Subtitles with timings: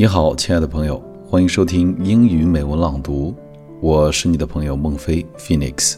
[0.00, 3.34] 你好，亲爱的朋友，欢迎收听英语美文朗读，
[3.80, 5.96] 我是你的朋友孟非 Phoenix。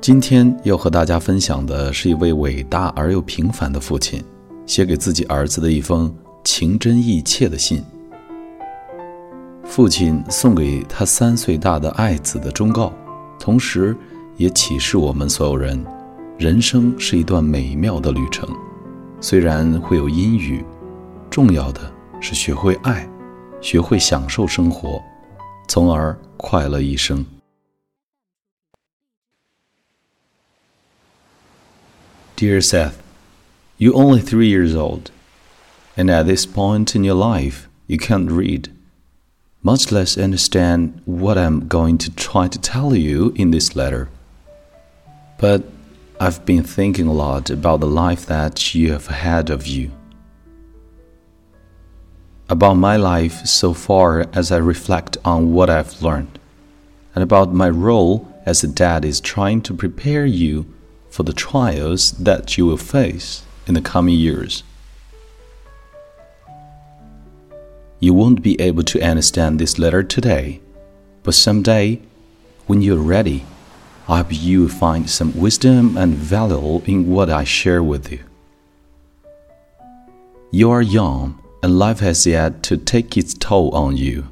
[0.00, 4.24] 今天要和大家分享的是一位伟大而又平凡的父亲
[4.64, 6.10] 写给自己儿子的一封
[6.42, 7.84] 情真意切的信。
[9.62, 12.90] 父亲送给他三岁大的爱子的忠告，
[13.38, 13.94] 同时
[14.38, 15.84] 也启示我们所有人：
[16.38, 18.48] 人生是一段美妙的旅程，
[19.20, 20.64] 虽然会有阴雨，
[21.28, 21.80] 重要的。
[22.19, 23.07] 是学会爱，
[23.61, 25.01] 学会享受生活，
[25.67, 27.25] 从而快乐一生。
[32.37, 32.95] Dear Seth,
[33.77, 35.09] you're only three years old,
[35.95, 38.69] and at this point in your life, you can't read,
[39.61, 44.09] much less understand what I'm going to try to tell you in this letter.
[45.39, 45.63] But
[46.19, 49.91] I've been thinking a lot about the life that you have ahead of you
[52.50, 56.36] about my life so far as I reflect on what I've learned,
[57.14, 60.66] and about my role as a dad is trying to prepare you
[61.10, 64.64] for the trials that you will face in the coming years.
[68.00, 70.60] You won't be able to understand this letter today,
[71.22, 72.00] but someday,
[72.66, 73.44] when you're ready,
[74.08, 78.24] I hope you find some wisdom and value in what I share with you.
[80.50, 84.28] You are young and life has yet to take its toll on you.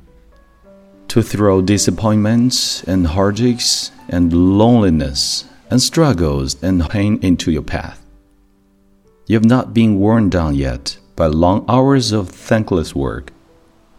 [1.09, 8.05] To throw disappointments and heartaches and loneliness and struggles and pain into your path.
[9.27, 13.33] You have not been worn down yet by long hours of thankless work,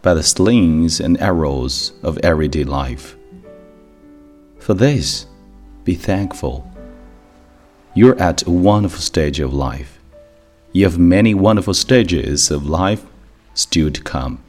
[0.02, 3.16] by the slings and arrows of everyday life.
[4.58, 5.28] For this,
[5.84, 6.72] be thankful.
[7.94, 10.00] You're at a wonderful stage of life.
[10.72, 13.06] You have many wonderful stages of life
[13.54, 14.44] still to come.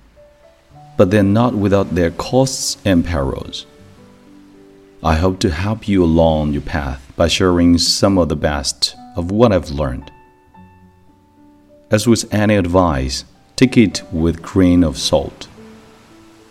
[0.96, 3.66] But they're not without their costs and perils.
[5.02, 9.30] I hope to help you along your path by sharing some of the best of
[9.30, 10.12] what I've learned.
[11.90, 13.24] As with any advice,
[13.56, 15.48] take it with grain of salt.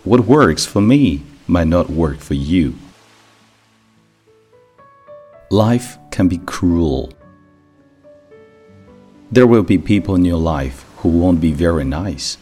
[0.02, 2.74] What works for me might not work for you.
[5.50, 7.12] Life can be cruel.
[9.30, 12.36] There will be people in your life who won't be very nice.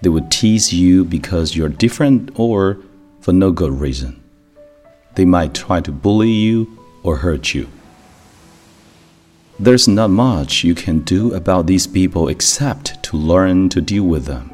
[0.00, 2.78] They will tease you because you're different or
[3.20, 4.22] for no good reason.
[5.14, 7.68] They might try to bully you or hurt you.
[9.58, 14.26] There's not much you can do about these people except to learn to deal with
[14.26, 14.52] them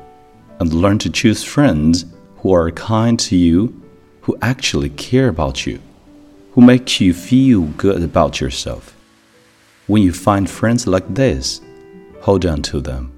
[0.61, 2.05] and learn to choose friends
[2.39, 3.81] who are kind to you,
[4.23, 5.81] who actually care about you,
[6.53, 8.97] who make you feel good about yourself.
[9.89, 11.61] When you find friends like this,
[12.23, 13.13] hold on to them,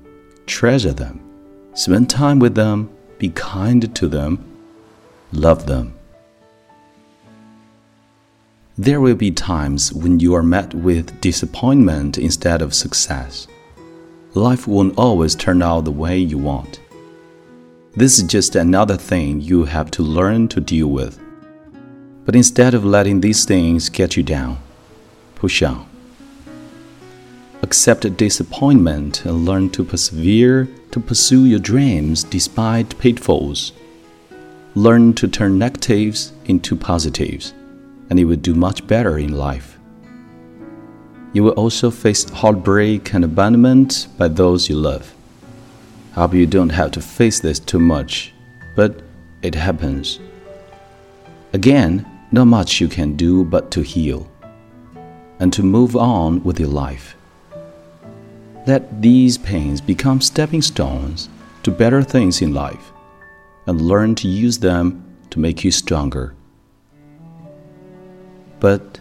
[0.46, 1.20] treasure them,
[1.74, 4.42] spend time with them, be kind to them,
[5.30, 5.94] love them.
[8.78, 13.46] There will be times when you are met with disappointment instead of success.
[14.32, 16.80] Life won't always turn out the way you want.
[17.92, 21.20] This is just another thing you have to learn to deal with.
[22.24, 24.58] But instead of letting these things get you down,
[25.36, 25.93] push on
[27.64, 33.72] accept disappointment and learn to persevere to pursue your dreams despite pitfalls.
[34.74, 37.54] Learn to turn negatives into positives,
[38.10, 39.78] and you will do much better in life.
[41.32, 45.14] You will also face heartbreak and abandonment by those you love.
[46.12, 48.32] I hope you don't have to face this too much,
[48.76, 49.02] but
[49.42, 50.20] it happens.
[51.54, 54.30] Again, not much you can do but to heal
[55.40, 57.16] and to move on with your life.
[58.66, 61.28] Let these pains become stepping stones
[61.64, 62.92] to better things in life
[63.66, 66.34] and learn to use them to make you stronger.
[68.60, 69.00] But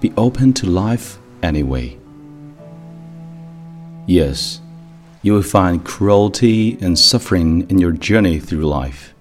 [0.00, 1.98] be open to life anyway.
[4.06, 4.60] Yes,
[5.22, 9.12] you will find cruelty and suffering in your journey through life.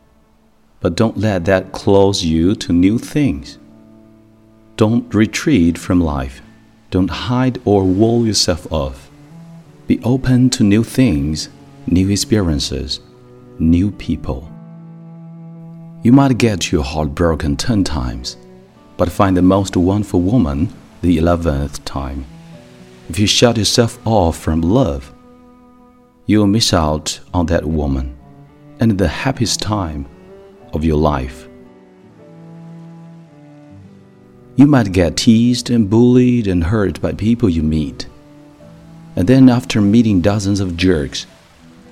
[0.81, 3.57] But don't let that close you to new things.
[4.77, 6.41] Don't retreat from life.
[6.91, 9.08] Don't hide or wall yourself off.
[9.89, 11.49] Be open to new things,
[11.87, 12.99] new experiences,
[13.57, 14.47] new people.
[16.03, 18.37] You might get your heart broken 10 times,
[18.97, 20.71] but find the most wonderful woman
[21.01, 22.23] the 11th time.
[23.09, 25.11] If you shut yourself off from love,
[26.27, 28.15] you'll miss out on that woman
[28.79, 30.05] and the happiest time
[30.71, 31.49] of your life.
[34.55, 38.05] You might get teased and bullied and hurt by people you meet
[39.15, 41.25] and then after meeting dozens of jerks,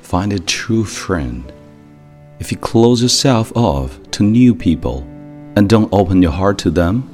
[0.01, 1.51] find a true friend.
[2.39, 4.99] If you close yourself off to new people
[5.55, 7.09] and don't open your heart to them,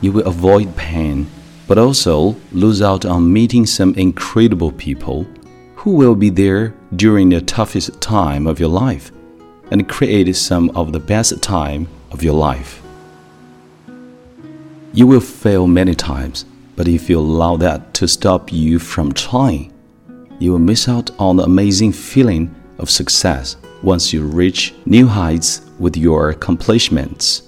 [0.00, 1.26] you will avoid pain,
[1.66, 5.26] but also lose out on meeting some incredible people
[5.76, 9.12] who will be there during the toughest time of your life
[9.70, 12.82] and create some of the best time of your life.
[14.92, 16.44] You will fail many times,
[16.76, 19.72] but if you allow that to stop you from trying,
[20.38, 25.62] you will miss out on the amazing feeling of success once you reach new heights
[25.78, 27.42] with your accomplishments.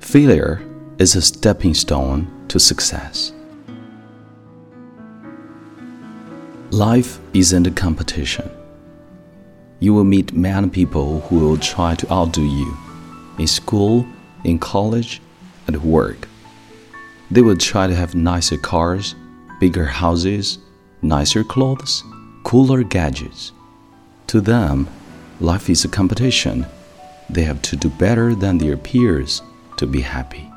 [0.00, 0.60] Failure
[0.98, 3.32] is a stepping stone to success.
[6.70, 8.50] Life isn't a competition.
[9.78, 12.76] You will meet many people who will try to outdo you
[13.38, 14.06] in school,
[14.44, 15.20] in college,
[15.68, 16.28] at work.
[17.32, 19.14] They will try to have nicer cars,
[19.58, 20.58] bigger houses,
[21.00, 22.04] nicer clothes,
[22.44, 23.52] cooler gadgets.
[24.26, 24.86] To them,
[25.40, 26.66] life is a competition.
[27.30, 29.40] They have to do better than their peers
[29.78, 30.52] to be happy.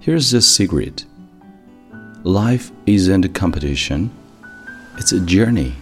[0.00, 1.04] Here's the secret
[2.24, 4.10] life isn't a competition,
[4.96, 5.76] it's a journey.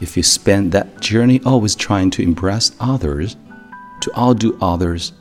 [0.00, 3.36] If you spend that journey always trying to impress others,
[4.00, 5.12] to outdo others,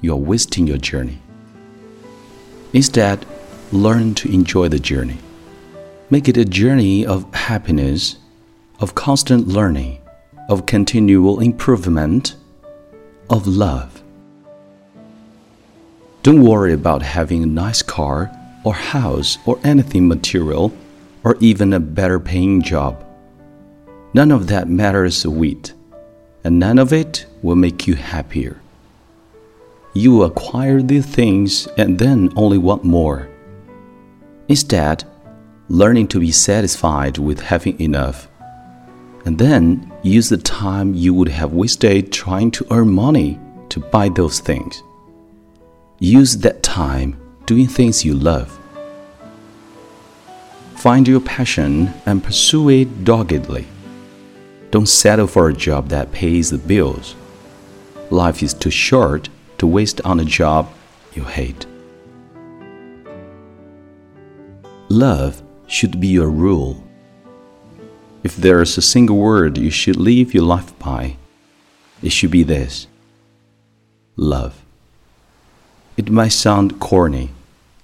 [0.00, 1.18] you're wasting your journey.
[2.72, 3.26] Instead,
[3.72, 5.18] learn to enjoy the journey.
[6.08, 8.16] Make it a journey of happiness,
[8.80, 10.00] of constant learning,
[10.48, 12.36] of continual improvement,
[13.28, 14.02] of love.
[16.22, 18.30] Don't worry about having a nice car
[18.64, 20.72] or house or anything material
[21.24, 23.04] or even a better paying job.
[24.12, 25.72] None of that matters a whit,
[26.44, 28.59] and none of it will make you happier.
[29.92, 33.28] You acquire these things and then only want more.
[34.48, 35.04] Instead,
[35.68, 38.28] learning to be satisfied with having enough,
[39.24, 43.38] and then use the time you would have wasted trying to earn money
[43.70, 44.82] to buy those things.
[45.98, 48.58] Use that time doing things you love.
[50.76, 53.66] Find your passion and pursue it doggedly.
[54.70, 57.16] Don't settle for a job that pays the bills.
[58.10, 59.28] Life is too short
[59.60, 60.72] to waste on a job
[61.12, 61.66] you hate.
[64.88, 66.82] Love should be your rule.
[68.24, 71.16] If there is a single word you should live your life by,
[72.02, 72.86] it should be this
[74.16, 74.64] love.
[75.98, 77.30] It might sound corny,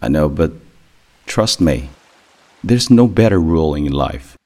[0.00, 0.52] I know, but
[1.26, 1.90] trust me,
[2.64, 4.36] there's no better rule in life.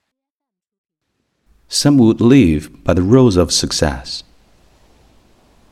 [1.69, 4.25] Some would live by the rules of success.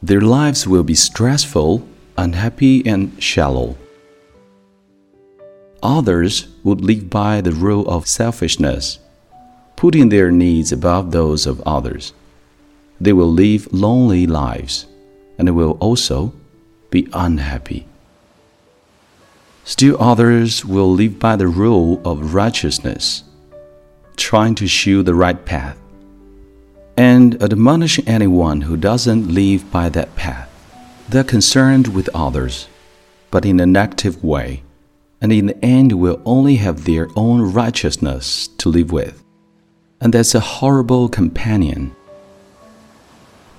[0.02, 1.86] Their lives will be stressful,
[2.16, 3.76] unhappy, and shallow.
[5.82, 8.98] Others would live by the rule of selfishness,
[9.76, 12.12] putting their needs above those of others.
[13.00, 14.86] They will live lonely lives
[15.38, 16.32] and they will also
[16.90, 17.86] be unhappy.
[19.64, 23.22] Still others will live by the rule of righteousness,
[24.16, 25.78] trying to shew the right path,
[26.98, 30.50] and admonish anyone who doesn't live by that path.
[31.08, 32.68] They're concerned with others,
[33.30, 34.64] but in an active way,
[35.20, 39.22] and in the end will only have their own righteousness to live with.
[40.00, 41.94] And that's a horrible companion.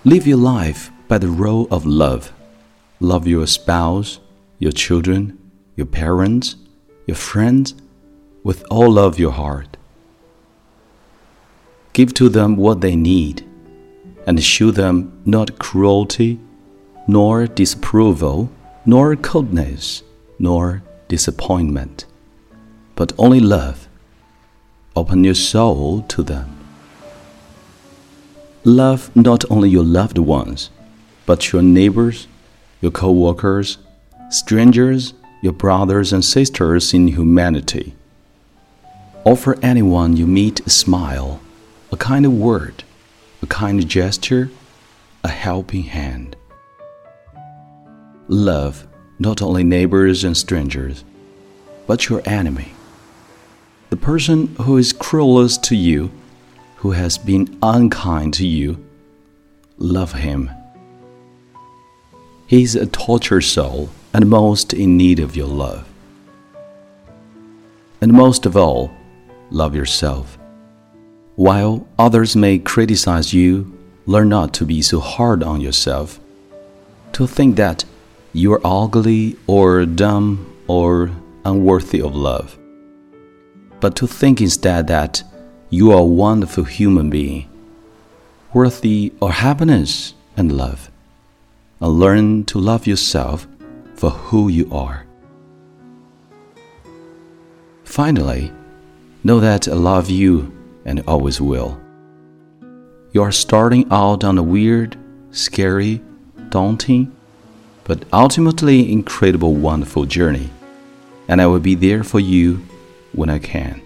[0.04, 2.34] Live your life by the rule of love
[3.02, 4.20] Love your spouse,
[4.58, 5.38] your children,
[5.78, 6.58] your parents,
[7.08, 7.74] your friends
[8.44, 9.78] with all of your heart.
[11.94, 13.46] Give to them what they need
[14.26, 16.40] and show them not cruelty,
[17.08, 18.50] nor disapproval,
[18.86, 20.04] nor coldness,
[20.38, 22.06] nor disappointment,
[22.96, 23.88] but only love.
[24.96, 26.56] Open your soul to them.
[28.64, 30.70] Love not only your loved ones,
[31.26, 32.28] but your neighbors
[32.82, 33.78] your co workers,
[34.30, 37.96] strangers, your brothers and sisters in humanity.
[39.26, 41.40] Offer anyone you meet a smile,
[41.92, 42.84] a kind of word,
[43.42, 44.50] a kind gesture,
[45.24, 46.36] a helping hand.
[48.28, 51.04] Love not only neighbors and strangers,
[51.88, 52.74] but your enemy.
[53.90, 56.12] The person who is cruelest to you,
[56.78, 58.86] who has been unkind to you,
[59.78, 60.52] love him
[62.50, 65.88] he is a tortured soul and most in need of your love.
[68.02, 68.90] And most of all,
[69.52, 70.39] love yourself.
[71.40, 73.72] While others may criticize you,
[74.06, 76.20] learn not to be so hard on yourself,
[77.14, 77.86] to think that
[78.34, 81.12] you are ugly or dumb or
[81.46, 82.60] unworthy of love,
[83.80, 85.24] but to think instead that
[85.70, 87.48] You are a wonderful human being,
[88.52, 90.92] worthy of happiness and love.
[91.80, 93.48] And learn to love yourself
[93.96, 95.06] for who you are.
[97.86, 98.52] Finally,
[99.24, 101.77] know that I love you and always will.
[103.13, 104.97] You are starting out on a weird,
[105.31, 106.01] scary,
[106.51, 107.09] daunting,
[107.87, 110.51] but ultimately incredible, wonderful journey,
[111.29, 112.61] and I will be there for you
[113.15, 113.81] when I can.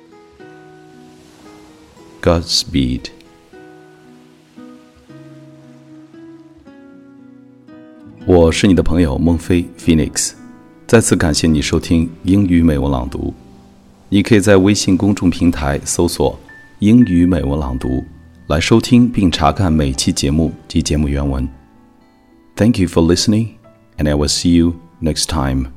[2.22, 3.10] Godspeed.
[8.26, 10.32] 我是你的朋友孟非 Phoenix，
[10.86, 13.32] 再次感谢你收听英语美文朗读。
[14.10, 16.38] 你可以在微信公众平台搜索“
[16.83, 18.03] 英语美文朗读”
[18.47, 21.47] 来收听并查看每期节目及节目原文。
[22.57, 23.51] Thank you for listening,
[23.97, 25.72] and I will see you next time.